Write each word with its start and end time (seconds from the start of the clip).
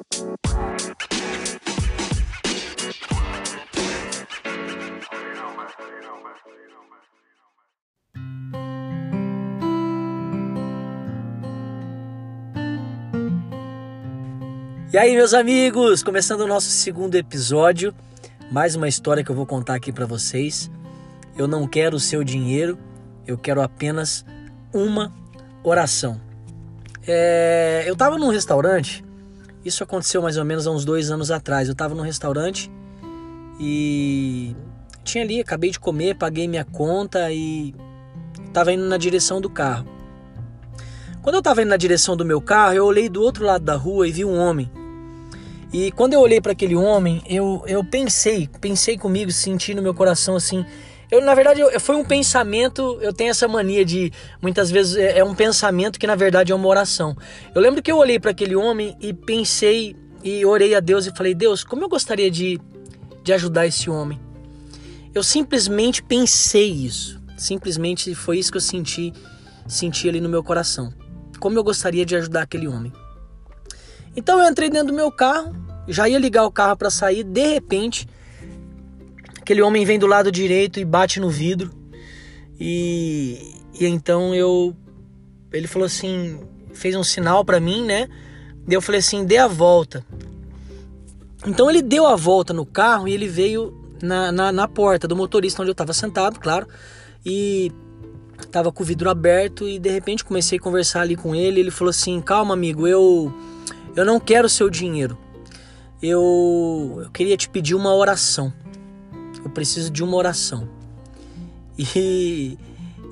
aí, 14.96 15.16
meus 15.16 15.34
amigos, 15.34 16.04
começando 16.04 16.42
o 16.42 16.46
nosso 16.46 16.68
segundo 16.68 17.16
episódio, 17.16 17.92
mais 18.52 18.76
uma 18.76 18.86
história 18.86 19.24
que 19.24 19.30
eu 19.30 19.34
vou 19.34 19.46
contar 19.46 19.74
aqui 19.74 19.90
para 19.90 20.06
vocês. 20.06 20.70
Eu 21.36 21.48
não 21.48 21.66
quero 21.66 21.96
o 21.96 22.00
seu 22.00 22.22
dinheiro, 22.22 22.78
eu 23.26 23.36
quero 23.36 23.60
apenas 23.60 24.24
uma 24.72 25.12
oração. 25.64 26.20
É, 27.04 27.82
eu 27.84 27.94
estava 27.94 28.16
num 28.16 28.28
restaurante, 28.28 29.04
isso 29.68 29.84
aconteceu 29.84 30.20
mais 30.20 30.36
ou 30.36 30.44
menos 30.44 30.66
há 30.66 30.70
uns 30.70 30.84
dois 30.84 31.10
anos 31.10 31.30
atrás. 31.30 31.68
Eu 31.68 31.72
estava 31.72 31.94
num 31.94 32.02
restaurante 32.02 32.70
e 33.60 34.54
tinha 35.04 35.22
ali, 35.22 35.40
acabei 35.40 35.70
de 35.70 35.78
comer, 35.78 36.16
paguei 36.16 36.48
minha 36.48 36.64
conta 36.64 37.30
e 37.30 37.74
estava 38.46 38.72
indo 38.72 38.84
na 38.84 38.96
direção 38.96 39.40
do 39.40 39.48
carro. 39.48 39.86
Quando 41.22 41.36
eu 41.36 41.40
estava 41.40 41.62
indo 41.62 41.68
na 41.68 41.76
direção 41.76 42.16
do 42.16 42.24
meu 42.24 42.40
carro, 42.40 42.74
eu 42.74 42.84
olhei 42.84 43.08
do 43.08 43.22
outro 43.22 43.44
lado 43.44 43.64
da 43.64 43.76
rua 43.76 44.08
e 44.08 44.12
vi 44.12 44.24
um 44.24 44.36
homem 44.36 44.70
e 45.72 45.92
quando 45.92 46.14
eu 46.14 46.20
olhei 46.20 46.40
para 46.40 46.52
aquele 46.52 46.74
homem, 46.74 47.22
eu, 47.26 47.62
eu 47.66 47.84
pensei, 47.84 48.48
pensei 48.60 48.96
comigo, 48.96 49.30
senti 49.30 49.74
no 49.74 49.82
meu 49.82 49.92
coração 49.92 50.34
assim. 50.34 50.64
Eu, 51.10 51.22
na 51.22 51.34
verdade, 51.34 51.60
eu, 51.60 51.80
foi 51.80 51.96
um 51.96 52.04
pensamento. 52.04 52.98
Eu 53.00 53.12
tenho 53.12 53.30
essa 53.30 53.48
mania 53.48 53.84
de. 53.84 54.12
Muitas 54.42 54.70
vezes 54.70 54.96
é, 54.96 55.18
é 55.18 55.24
um 55.24 55.34
pensamento 55.34 55.98
que 55.98 56.06
na 56.06 56.14
verdade 56.14 56.52
é 56.52 56.54
uma 56.54 56.68
oração. 56.68 57.16
Eu 57.54 57.60
lembro 57.60 57.82
que 57.82 57.90
eu 57.90 57.96
olhei 57.96 58.20
para 58.20 58.30
aquele 58.30 58.54
homem 58.54 58.96
e 59.00 59.12
pensei 59.12 59.96
e 60.22 60.44
orei 60.44 60.74
a 60.74 60.80
Deus 60.80 61.06
e 61.06 61.10
falei: 61.16 61.34
Deus, 61.34 61.64
como 61.64 61.84
eu 61.84 61.88
gostaria 61.88 62.30
de, 62.30 62.60
de 63.22 63.32
ajudar 63.32 63.66
esse 63.66 63.88
homem. 63.88 64.20
Eu 65.14 65.22
simplesmente 65.22 66.02
pensei 66.02 66.70
isso. 66.70 67.20
Simplesmente 67.36 68.14
foi 68.14 68.38
isso 68.38 68.50
que 68.50 68.58
eu 68.58 68.62
senti, 68.62 69.12
senti 69.66 70.08
ali 70.08 70.20
no 70.20 70.28
meu 70.28 70.42
coração. 70.44 70.92
Como 71.40 71.58
eu 71.58 71.64
gostaria 71.64 72.04
de 72.04 72.14
ajudar 72.16 72.42
aquele 72.42 72.68
homem. 72.68 72.92
Então 74.16 74.38
eu 74.42 74.50
entrei 74.50 74.68
dentro 74.68 74.88
do 74.88 74.92
meu 74.92 75.10
carro, 75.10 75.54
já 75.86 76.08
ia 76.08 76.18
ligar 76.18 76.44
o 76.44 76.50
carro 76.50 76.76
para 76.76 76.90
sair, 76.90 77.22
de 77.22 77.46
repente, 77.46 78.06
aquele 79.48 79.62
homem 79.62 79.82
vem 79.86 79.98
do 79.98 80.06
lado 80.06 80.30
direito 80.30 80.78
e 80.78 80.84
bate 80.84 81.18
no 81.18 81.30
vidro. 81.30 81.70
E, 82.60 83.54
e 83.80 83.86
então 83.86 84.34
eu 84.34 84.76
ele 85.50 85.66
falou 85.66 85.86
assim, 85.86 86.38
fez 86.74 86.94
um 86.94 87.02
sinal 87.02 87.42
para 87.42 87.58
mim, 87.58 87.82
né? 87.82 88.08
E 88.68 88.74
eu 88.74 88.82
falei 88.82 88.98
assim, 88.98 89.24
dê 89.24 89.38
a 89.38 89.46
volta. 89.46 90.04
Então 91.46 91.70
ele 91.70 91.80
deu 91.80 92.06
a 92.06 92.14
volta 92.14 92.52
no 92.52 92.66
carro 92.66 93.08
e 93.08 93.14
ele 93.14 93.26
veio 93.26 93.74
na, 94.02 94.30
na, 94.30 94.52
na 94.52 94.68
porta 94.68 95.08
do 95.08 95.16
motorista 95.16 95.62
onde 95.62 95.70
eu 95.70 95.72
estava 95.72 95.94
sentado, 95.94 96.38
claro. 96.38 96.66
E 97.24 97.72
tava 98.52 98.70
com 98.70 98.82
o 98.82 98.86
vidro 98.86 99.08
aberto 99.08 99.66
e 99.66 99.78
de 99.78 99.88
repente 99.88 100.26
comecei 100.26 100.58
a 100.58 100.60
conversar 100.60 101.00
ali 101.00 101.16
com 101.16 101.34
ele. 101.34 101.60
Ele 101.60 101.70
falou 101.70 101.88
assim: 101.88 102.20
"Calma, 102.20 102.52
amigo, 102.52 102.86
eu 102.86 103.32
eu 103.96 104.04
não 104.04 104.20
quero 104.20 104.46
o 104.46 104.50
seu 104.50 104.68
dinheiro. 104.68 105.16
Eu, 106.02 107.00
eu 107.02 107.10
queria 107.10 107.36
te 107.36 107.48
pedir 107.48 107.74
uma 107.74 107.94
oração. 107.94 108.52
Eu 109.44 109.50
preciso 109.50 109.90
de 109.90 110.02
uma 110.02 110.16
oração. 110.16 110.68
E, 111.78 112.58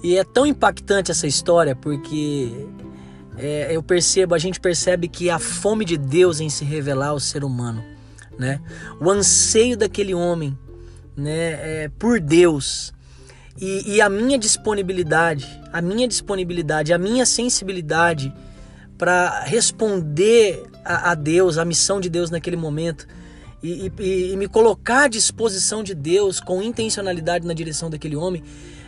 e 0.03 0.17
é 0.17 0.25
tão 0.25 0.45
impactante 0.45 1.11
essa 1.11 1.27
história 1.27 1.75
porque 1.77 2.67
é, 3.37 3.69
eu 3.75 3.83
percebo, 3.83 4.35
a 4.35 4.39
gente 4.39 4.59
percebe 4.59 5.09
que 5.09 5.31
a 5.31 5.39
fome 5.39 5.85
de 5.85 5.97
Deus 5.97 6.41
em 6.41 6.49
se 6.49 6.65
revelar 6.65 7.09
ao 7.09 7.21
ser 7.21 7.45
humano, 7.45 7.85
né? 8.39 8.61
O 9.01 9.11
anseio 9.11 9.77
daquele 9.77 10.15
homem, 10.15 10.59
né? 11.17 11.85
É, 11.85 11.91
por 11.99 12.21
Deus 12.21 12.93
e, 13.61 13.95
e 13.95 14.01
a 14.01 14.09
minha 14.09 14.39
disponibilidade, 14.39 15.47
a 15.73 15.81
minha 15.81 16.07
disponibilidade, 16.07 16.93
a 16.93 16.99
minha 16.99 17.25
sensibilidade 17.25 18.33
para 18.99 19.41
responder 19.41 20.65
a, 20.85 21.13
a, 21.13 21.15
Deus, 21.15 21.57
a 21.57 21.65
missão 21.65 22.01
de 22.01 22.09
Deus 22.09 22.31
naquele 22.31 22.57
momento 22.57 23.07
e, 23.63 23.91
e, 23.99 24.33
e, 24.33 24.37
me 24.37 24.49
colocar 24.49 25.05
à 25.05 25.09
disposição 25.09 25.83
de 25.83 25.95
Deus 25.95 26.41
com 26.41 26.63
intencionalidade 26.63 27.47
na 27.47 27.55
direção 27.55 27.89
daquele 27.89 28.17
homem. 28.17 28.43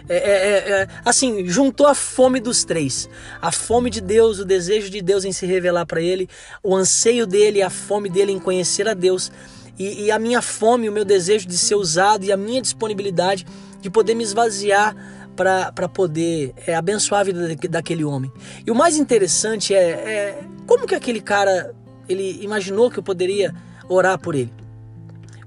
É, 0.09 0.17
é, 0.17 0.19
é, 0.19 0.83
é, 0.83 0.89
assim, 1.05 1.47
juntou 1.47 1.87
a 1.87 1.95
fome 1.95 2.41
dos 2.41 2.65
três: 2.65 3.09
a 3.41 3.53
fome 3.53 3.91
de 3.91 4.01
Deus, 4.01 4.39
o 4.39 4.45
desejo 4.45 4.91
de 4.91 5.03
Deus 5.03 5.25
em 5.25 5.33
se 5.33 5.45
revelar 5.47 5.87
para 5.87 6.01
ele, 6.01 6.29
o 6.63 6.75
anseio 6.75 7.27
dele, 7.27 7.63
a 7.63 7.71
fome 7.71 8.09
dele 8.09 8.33
em 8.33 8.39
conhecer 8.39 8.89
a 8.89 8.95
Deus, 8.95 9.31
e, 9.79 10.05
e 10.05 10.11
a 10.11 10.19
minha 10.19 10.41
fome, 10.41 10.89
o 10.89 10.93
meu 10.93 11.05
desejo 11.05 11.47
de 11.47 11.59
ser 11.59 11.75
usado 11.75 12.25
e 12.25 12.33
a 12.33 12.37
minha 12.37 12.63
disponibilidade 12.63 13.47
de 13.81 13.91
poder 13.91 14.15
me 14.15 14.25
esvaziar 14.25 14.97
para 15.37 15.89
poder 15.89 16.53
é, 16.67 16.75
abençoar 16.75 17.21
a 17.21 17.25
vida 17.25 17.57
daquele 17.69 18.05
homem. 18.05 18.33
E 18.67 18.71
o 18.73 18.75
mais 18.75 18.97
interessante 18.97 19.73
é, 19.73 19.79
é, 19.79 20.41
como 20.67 20.85
que 20.85 20.97
aquele 20.97 21.21
cara 21.21 21.73
ele 22.09 22.43
imaginou 22.43 22.91
que 22.91 22.99
eu 22.99 23.03
poderia 23.03 23.55
orar 23.89 24.19
por 24.19 24.35
ele. 24.35 24.53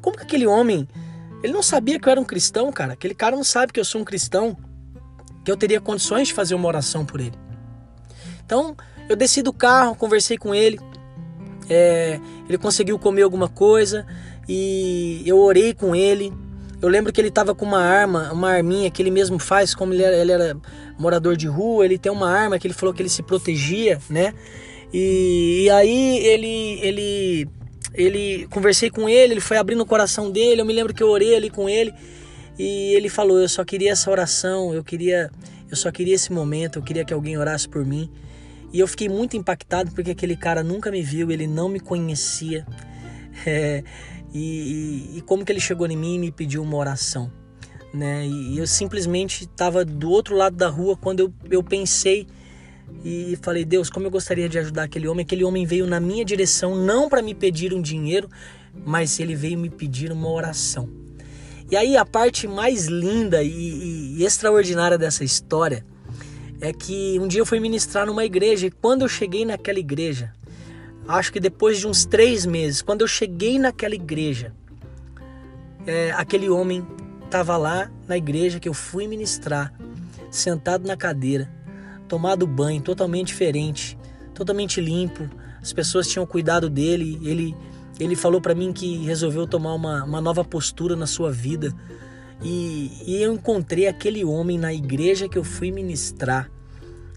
Como 0.02 0.18
que 0.18 0.24
aquele 0.24 0.48
homem 0.48 0.88
ele 1.44 1.54
não 1.54 1.64
sabia 1.64 2.00
que 2.00 2.08
eu 2.08 2.12
era 2.12 2.22
um 2.22 2.26
cristão, 2.26 2.72
cara. 2.72 2.94
Aquele 2.94 3.16
cara 3.16 3.36
não 3.36 3.44
sabe 3.44 3.74
que 3.74 3.80
eu 3.80 3.86
sou 3.86 4.02
um 4.02 4.04
cristão, 4.04 4.56
que 5.44 5.52
eu 5.52 5.58
teria 5.58 5.82
condições 5.82 6.28
de 6.28 6.34
fazer 6.34 6.54
uma 6.54 6.68
oração 6.68 7.06
por 7.06 7.20
ele. 7.20 7.34
Então 8.46 8.76
eu 9.10 9.16
desci 9.16 9.42
do 9.42 9.52
carro, 9.52 9.96
conversei 9.96 10.38
com 10.38 10.54
ele. 10.54 10.80
É, 11.70 12.20
ele 12.48 12.58
conseguiu 12.58 13.00
comer 13.00 13.24
alguma 13.24 13.48
coisa 13.48 14.06
e 14.48 15.24
eu 15.26 15.40
orei 15.40 15.74
com 15.74 15.96
ele. 15.96 16.32
Eu 16.82 16.90
lembro 16.90 17.14
que 17.14 17.22
ele 17.22 17.28
estava 17.28 17.54
com 17.54 17.66
uma 17.66 17.80
arma, 17.80 18.32
uma 18.32 18.52
arminha 18.52 18.90
que 18.90 19.02
ele 19.02 19.12
mesmo 19.12 19.38
faz, 19.38 19.74
como 19.74 19.94
ele 19.94 20.04
era, 20.04 20.16
ele 20.16 20.32
era 20.32 20.58
morador 20.98 21.38
de 21.38 21.48
rua, 21.48 21.86
ele 21.86 21.98
tem 21.98 22.12
uma 22.12 22.30
arma 22.30 22.58
que 22.58 22.68
ele 22.68 22.74
falou 22.74 22.94
que 22.94 23.02
ele 23.02 23.10
se 23.10 23.22
protegia, 23.22 24.00
né? 24.10 24.34
E, 24.92 25.64
e 25.64 25.70
aí 25.70 26.18
ele, 26.26 26.80
ele, 26.82 27.50
ele, 27.94 28.48
conversei 28.48 28.90
com 28.90 29.08
ele, 29.10 29.34
ele 29.34 29.42
foi 29.42 29.58
abrindo 29.58 29.82
o 29.82 29.86
coração 29.86 30.32
dele. 30.32 30.62
Eu 30.62 30.66
me 30.66 30.74
lembro 30.74 30.94
que 30.94 31.04
eu 31.04 31.10
orei 31.10 31.36
ali 31.36 31.50
com 31.50 31.68
ele 31.68 31.94
e 32.58 32.94
ele 32.94 33.10
falou: 33.10 33.40
Eu 33.40 33.50
só 33.50 33.64
queria 33.64 33.92
essa 33.92 34.10
oração, 34.10 34.74
eu 34.74 34.84
queria, 34.84 35.30
eu 35.70 35.76
só 35.76 35.92
queria 35.92 36.16
esse 36.16 36.32
momento, 36.32 36.80
eu 36.80 36.84
queria 36.84 37.04
que 37.04 37.14
alguém 37.14 37.38
orasse 37.38 37.68
por 37.68 37.86
mim. 37.86 38.10
E 38.74 38.80
eu 38.80 38.88
fiquei 38.88 39.10
muito 39.10 39.36
impactado 39.36 39.92
porque 39.92 40.12
aquele 40.12 40.38
cara 40.38 40.64
nunca 40.64 40.90
me 40.90 41.02
viu, 41.02 41.30
ele 41.32 41.48
não 41.48 41.70
me 41.70 41.80
conhecia. 41.80 42.66
É, 43.46 43.82
e, 44.34 45.14
e, 45.14 45.18
e, 45.18 45.22
como 45.22 45.46
que 45.46 45.52
ele 45.52 45.60
chegou 45.62 45.88
em 45.88 45.96
mim 45.96 46.16
e 46.16 46.20
me 46.20 46.32
pediu 46.34 46.62
uma 46.62 46.76
oração, 46.76 47.32
né? 47.94 48.28
E, 48.28 48.56
e 48.56 48.58
eu 48.58 48.68
simplesmente 48.68 49.46
estava 49.46 49.86
do 49.86 50.12
outro 50.12 50.36
lado 50.36 50.58
da 50.58 50.68
rua 50.68 50.98
quando 50.98 51.22
eu, 51.22 51.34
eu 51.50 51.64
pensei 51.64 52.28
e 53.04 53.38
falei, 53.42 53.66
Deus, 53.66 53.90
como 53.90 54.06
eu 54.06 54.12
gostaria 54.12 54.48
de 54.48 54.60
ajudar 54.60 54.84
aquele 54.84 55.08
homem. 55.08 55.24
Aquele 55.24 55.44
homem 55.44 55.66
veio 55.66 55.88
na 55.88 56.00
minha 56.00 56.24
direção, 56.24 56.76
não 56.76 57.10
para 57.10 57.22
me 57.22 57.34
pedir 57.34 57.74
um 57.74 57.82
dinheiro, 57.82 58.30
mas 58.86 59.20
ele 59.20 59.36
veio 59.36 59.58
me 59.58 59.70
pedir 59.70 60.12
uma 60.12 60.30
oração. 60.30 60.90
E 61.70 61.76
aí 61.76 61.96
a 61.96 62.06
parte 62.06 62.48
mais 62.48 62.88
linda 62.88 63.42
e, 63.42 64.18
e 64.18 64.26
extraordinária 64.26 64.98
dessa 64.98 65.24
história 65.24 65.86
é 66.60 66.72
que 66.72 67.18
um 67.20 67.28
dia 67.28 67.42
eu 67.42 67.46
fui 67.46 67.60
ministrar 67.60 68.06
numa 68.06 68.24
igreja 68.26 68.68
e 68.68 68.72
quando 68.72 69.02
eu 69.02 69.08
cheguei 69.08 69.46
naquela 69.46 69.80
igreja, 69.80 70.32
acho 71.08 71.32
que 71.32 71.40
depois 71.40 71.80
de 71.80 71.88
uns 71.88 72.06
três 72.06 72.46
meses, 72.46 72.82
quando 72.82 73.02
eu 73.02 73.08
cheguei 73.08 73.58
naquela 73.58 73.96
igreja, 73.96 74.54
é, 75.88 76.12
aquele 76.12 76.50
homem 76.50 76.86
estava 77.26 77.58
lá 77.58 77.90
na 78.08 78.18
igreja 78.18 78.60
que 78.60 78.70
eu 78.70 78.74
fui 78.74 79.08
ministrar, 79.08 79.74
sentado 80.30 80.86
na 80.86 80.96
cadeira, 80.96 81.50
tomado 82.12 82.46
banho, 82.46 82.82
totalmente 82.82 83.28
diferente, 83.28 83.98
totalmente 84.34 84.82
limpo. 84.82 85.30
As 85.62 85.72
pessoas 85.72 86.10
tinham 86.10 86.26
cuidado 86.26 86.70
dele. 86.70 87.18
Ele, 87.24 87.56
ele 87.98 88.18
falou 88.18 88.42
para 88.42 88.54
mim 88.54 88.74
que 88.74 88.98
resolveu 89.06 89.48
tomar 89.48 89.74
uma, 89.74 90.04
uma 90.04 90.20
nova 90.20 90.44
postura 90.44 90.94
na 90.94 91.08
sua 91.08 91.32
vida. 91.32 91.74
E, 92.44 92.92
e 93.08 93.22
eu 93.22 93.34
encontrei 93.34 93.88
aquele 93.88 94.26
homem 94.26 94.58
na 94.58 94.74
igreja 94.74 95.30
que 95.30 95.38
eu 95.38 95.44
fui 95.44 95.72
ministrar. 95.72 96.52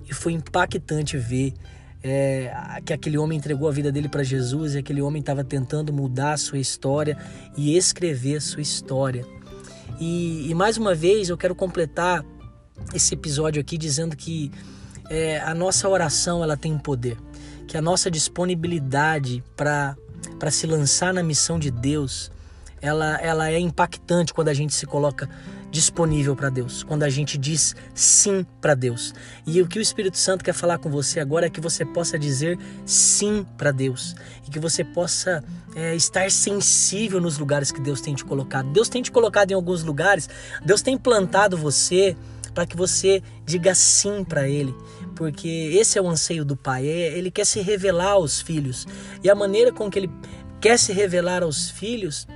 E 0.08 0.14
foi 0.14 0.32
impactante 0.32 1.18
ver 1.18 1.54
é, 2.00 2.54
que 2.84 2.92
aquele 2.92 3.18
homem 3.18 3.36
entregou 3.36 3.66
a 3.66 3.72
vida 3.72 3.90
dele 3.90 4.08
para 4.08 4.22
Jesus 4.22 4.76
e 4.76 4.78
aquele 4.78 5.02
homem 5.02 5.18
estava 5.18 5.42
tentando 5.42 5.92
mudar 5.92 6.34
a 6.34 6.36
sua 6.36 6.58
história 6.58 7.18
e 7.56 7.76
escrever 7.76 8.36
a 8.36 8.40
sua 8.40 8.62
história. 8.62 9.26
E, 9.98 10.48
e, 10.48 10.54
mais 10.54 10.76
uma 10.76 10.94
vez 10.94 11.30
eu 11.30 11.36
quero 11.36 11.54
completar 11.54 12.24
esse 12.94 13.14
episódio 13.14 13.60
aqui 13.60 13.76
dizendo 13.76 14.14
que 14.14 14.52
é, 15.10 15.40
a 15.40 15.54
nossa 15.54 15.88
oração 15.88 16.42
ela 16.42 16.56
tem 16.56 16.72
um 16.72 16.78
poder, 16.78 17.16
que 17.66 17.76
a 17.76 17.82
nossa 17.82 18.10
disponibilidade 18.10 19.42
para 19.56 19.96
se 20.50 20.66
lançar 20.66 21.12
na 21.12 21.22
missão 21.22 21.58
de 21.58 21.70
Deus 21.70 22.30
ela, 22.84 23.16
ela 23.16 23.50
é 23.50 23.58
impactante 23.58 24.34
quando 24.34 24.48
a 24.48 24.54
gente 24.54 24.74
se 24.74 24.84
coloca 24.84 25.28
disponível 25.70 26.36
para 26.36 26.50
Deus, 26.50 26.82
quando 26.82 27.02
a 27.02 27.08
gente 27.08 27.38
diz 27.38 27.74
sim 27.94 28.46
para 28.60 28.74
Deus. 28.74 29.14
E 29.46 29.60
o 29.60 29.66
que 29.66 29.78
o 29.78 29.82
Espírito 29.82 30.18
Santo 30.18 30.44
quer 30.44 30.52
falar 30.52 30.78
com 30.78 30.90
você 30.90 31.18
agora 31.18 31.46
é 31.46 31.50
que 31.50 31.60
você 31.60 31.84
possa 31.84 32.18
dizer 32.18 32.58
sim 32.84 33.44
para 33.56 33.72
Deus 33.72 34.14
e 34.46 34.50
que 34.50 34.60
você 34.60 34.84
possa 34.84 35.42
é, 35.74 35.96
estar 35.96 36.30
sensível 36.30 37.20
nos 37.20 37.38
lugares 37.38 37.72
que 37.72 37.80
Deus 37.80 38.00
tem 38.02 38.14
te 38.14 38.24
colocado. 38.24 38.70
Deus 38.70 38.88
tem 38.88 39.02
te 39.02 39.10
colocado 39.10 39.50
em 39.50 39.54
alguns 39.54 39.82
lugares, 39.82 40.28
Deus 40.64 40.82
tem 40.82 40.96
plantado 40.98 41.56
você 41.56 42.14
para 42.54 42.66
que 42.66 42.76
você 42.76 43.22
diga 43.44 43.74
sim 43.74 44.24
para 44.24 44.48
Ele, 44.48 44.74
porque 45.16 45.48
esse 45.48 45.98
é 45.98 46.02
o 46.02 46.08
anseio 46.08 46.44
do 46.44 46.56
Pai. 46.56 46.86
É, 46.86 47.18
ele 47.18 47.30
quer 47.30 47.44
se 47.44 47.60
revelar 47.60 48.12
aos 48.12 48.40
filhos 48.40 48.86
e 49.22 49.28
a 49.28 49.34
maneira 49.34 49.72
com 49.72 49.90
que 49.90 49.98
Ele 49.98 50.10
quer 50.60 50.78
se 50.78 50.92
revelar 50.92 51.42
aos 51.42 51.68
filhos 51.70 52.26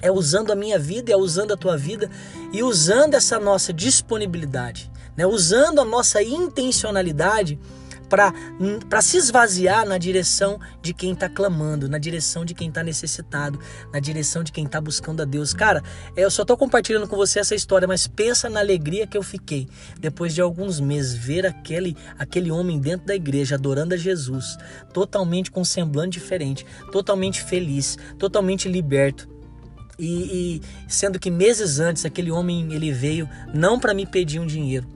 é 0.00 0.10
usando 0.10 0.52
a 0.52 0.56
minha 0.56 0.78
vida, 0.78 1.12
é 1.12 1.16
usando 1.16 1.52
a 1.52 1.56
tua 1.56 1.76
vida 1.76 2.10
e 2.52 2.62
usando 2.62 3.14
essa 3.14 3.38
nossa 3.38 3.72
disponibilidade, 3.72 4.90
né? 5.16 5.26
usando 5.26 5.80
a 5.80 5.84
nossa 5.84 6.22
intencionalidade 6.22 7.58
para 8.08 9.02
se 9.02 9.16
esvaziar 9.16 9.86
na 9.86 9.98
direção 9.98 10.58
de 10.80 10.94
quem 10.94 11.12
está 11.12 11.28
clamando, 11.28 11.88
na 11.88 11.98
direção 11.98 12.44
de 12.44 12.54
quem 12.54 12.68
está 12.68 12.82
necessitado, 12.82 13.58
na 13.92 14.00
direção 14.00 14.42
de 14.42 14.52
quem 14.52 14.64
está 14.64 14.80
buscando 14.80 15.22
a 15.22 15.24
Deus. 15.24 15.52
Cara, 15.52 15.82
eu 16.16 16.30
só 16.30 16.42
estou 16.42 16.56
compartilhando 16.56 17.08
com 17.08 17.16
você 17.16 17.40
essa 17.40 17.54
história, 17.54 17.88
mas 17.88 18.06
pensa 18.06 18.48
na 18.48 18.60
alegria 18.60 19.06
que 19.06 19.16
eu 19.16 19.22
fiquei 19.22 19.68
depois 19.98 20.34
de 20.34 20.40
alguns 20.40 20.80
meses 20.80 21.14
ver 21.14 21.46
aquele, 21.46 21.96
aquele 22.18 22.50
homem 22.50 22.78
dentro 22.78 23.06
da 23.06 23.14
igreja 23.14 23.56
adorando 23.56 23.94
a 23.94 23.96
Jesus, 23.96 24.56
totalmente 24.92 25.50
com 25.50 25.60
um 25.60 25.64
semblante 25.64 26.18
diferente, 26.18 26.66
totalmente 26.92 27.42
feliz, 27.42 27.98
totalmente 28.18 28.68
liberto. 28.68 29.28
E, 29.98 30.60
e, 30.60 30.62
sendo 30.86 31.18
que 31.18 31.30
meses 31.30 31.80
antes 31.80 32.04
aquele 32.04 32.30
homem 32.30 32.72
ele 32.74 32.92
veio 32.92 33.28
não 33.54 33.80
para 33.80 33.94
me 33.94 34.04
pedir 34.04 34.38
um 34.38 34.46
dinheiro, 34.46 34.86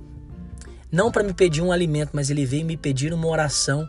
não 0.90 1.10
para 1.10 1.22
me 1.22 1.32
pedir 1.32 1.62
um 1.62 1.72
alimento, 1.72 2.10
mas 2.12 2.30
ele 2.30 2.44
veio 2.44 2.64
me 2.64 2.76
pedir 2.76 3.12
uma 3.12 3.26
oração 3.26 3.88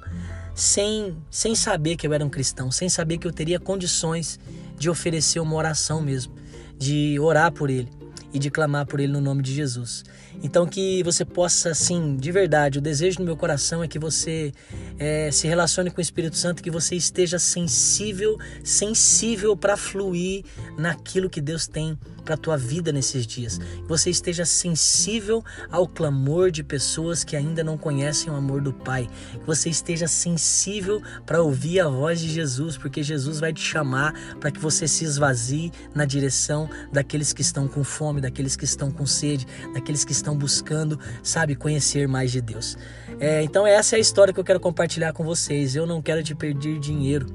sem 0.54 1.16
sem 1.30 1.56
saber 1.56 1.96
que 1.96 2.06
eu 2.06 2.14
era 2.14 2.26
um 2.26 2.30
cristão, 2.30 2.72
sem 2.72 2.90
saber 2.90 3.18
que 3.18 3.28
eu 3.28 3.32
teria 3.32 3.60
condições 3.60 4.40
de 4.78 4.90
oferecer 4.90 5.40
uma 5.40 5.56
oração 5.56 6.02
mesmo, 6.02 6.34
de 6.78 7.20
orar 7.20 7.52
por 7.52 7.70
ele 7.70 8.01
e 8.34 8.40
de 8.40 8.50
clamar 8.50 8.86
por 8.86 9.00
ele 9.00 9.12
no 9.12 9.22
nome 9.22 9.42
de 9.42 9.54
Jesus. 9.54 10.04
Então 10.44 10.66
que 10.66 11.04
você 11.04 11.26
possa, 11.26 11.72
assim, 11.72 12.16
de 12.16 12.32
verdade, 12.32 12.80
o 12.80 12.82
desejo 12.82 13.20
no 13.20 13.26
meu 13.26 13.36
coração 13.36 13.84
é 13.84 13.88
que 13.88 14.00
você 14.00 14.52
é, 14.98 15.30
se 15.32 15.48
relacione 15.48 15.92
com 15.92 15.98
o 15.98 16.02
Espírito 16.02 16.38
Santo, 16.38 16.64
que 16.64 16.72
você 16.72 16.96
esteja 16.96 17.38
sensível, 17.38 18.38
sensível 18.64 19.56
para 19.56 19.76
fluir 19.76 20.46
naquilo 20.78 21.30
que 21.30 21.42
Deus 21.42 21.68
tem 21.68 21.98
para 22.24 22.36
a 22.36 22.38
tua 22.38 22.58
vida 22.58 22.92
nesses 22.92 23.26
dias. 23.26 23.58
Que 23.58 23.88
você 23.88 24.10
esteja 24.10 24.46
sensível 24.46 25.44
ao 25.70 25.88
clamor 25.88 26.52
de 26.52 26.64
pessoas 26.64 27.24
que 27.24 27.36
ainda 27.36 27.64
não 27.64 27.78
conhecem 27.78 28.32
o 28.32 28.36
amor 28.36 28.62
do 28.62 28.72
Pai. 28.72 29.10
Que 29.34 29.46
você 29.46 29.70
esteja 29.70 30.08
sensível 30.08 31.02
para 31.26 31.42
ouvir 31.42 31.80
a 31.80 31.88
voz 31.88 32.20
de 32.22 32.30
Jesus, 32.30 32.78
porque 32.78 33.04
Jesus 33.04 33.40
vai 33.40 33.52
te 33.52 33.62
chamar 33.62 34.14
para 34.40 34.52
que 34.52 34.60
você 34.60 34.88
se 34.88 35.04
esvazie 35.04 35.72
na 35.94 36.06
direção 36.06 36.70
daqueles 36.92 37.34
que 37.34 37.42
estão 37.42 37.68
com 37.68 37.84
fome, 38.22 38.22
daqueles 38.22 38.56
que 38.56 38.64
estão 38.64 38.92
com 38.92 39.06
sede, 39.06 39.48
daqueles 39.74 40.06
que 40.06 40.12
estão 40.12 40.38
buscando, 40.38 41.00
sabe, 41.24 41.56
conhecer 41.56 42.08
mais 42.08 42.32
de 42.32 42.40
Deus. 42.40 42.78
É, 43.20 43.42
então 43.44 43.66
essa 43.66 43.96
é 43.96 43.98
a 43.98 44.00
história 44.00 44.34
que 44.34 44.40
eu 44.40 44.44
quero 44.44 44.60
compartilhar 44.60 45.12
com 45.14 45.24
vocês. 45.24 45.76
Eu 45.76 45.86
não 45.86 46.02
quero 46.02 46.24
te 46.24 46.36
pedir 46.36 46.80
dinheiro, 46.80 47.26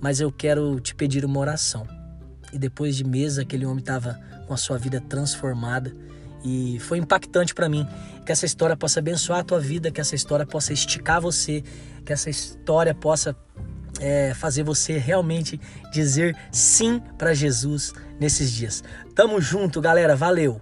mas 0.00 0.20
eu 0.20 0.32
quero 0.32 0.80
te 0.80 0.94
pedir 0.94 1.24
uma 1.24 1.38
oração. 1.38 1.86
E 2.52 2.58
depois 2.58 2.96
de 2.96 3.04
meses, 3.04 3.38
aquele 3.38 3.66
homem 3.66 3.80
estava 3.80 4.18
com 4.46 4.54
a 4.54 4.56
sua 4.56 4.78
vida 4.78 5.00
transformada. 5.00 5.92
E 6.44 6.78
foi 6.80 6.98
impactante 6.98 7.54
para 7.54 7.68
mim 7.68 7.86
que 8.24 8.30
essa 8.30 8.44
história 8.44 8.76
possa 8.76 9.00
abençoar 9.00 9.40
a 9.40 9.44
tua 9.44 9.58
vida, 9.58 9.90
que 9.90 10.00
essa 10.00 10.14
história 10.14 10.44
possa 10.44 10.72
esticar 10.72 11.20
você, 11.20 11.62
que 12.04 12.12
essa 12.12 12.28
história 12.28 12.94
possa 12.94 13.34
é, 14.04 14.34
fazer 14.34 14.62
você 14.62 14.98
realmente 14.98 15.58
dizer 15.90 16.36
sim 16.52 17.00
para 17.16 17.32
Jesus 17.32 17.94
nesses 18.20 18.52
dias. 18.52 18.84
Tamo 19.14 19.40
junto, 19.40 19.80
galera. 19.80 20.14
Valeu! 20.14 20.60